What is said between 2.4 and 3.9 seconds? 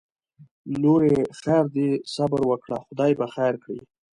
وکړه خدای به خیر کړي